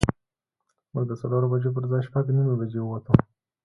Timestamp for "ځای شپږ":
1.91-2.25